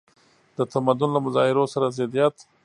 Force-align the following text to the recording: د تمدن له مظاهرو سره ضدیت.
د 0.57 0.59
تمدن 0.71 1.09
له 1.13 1.19
مظاهرو 1.25 1.65
سره 1.73 1.93
ضدیت. 1.97 2.35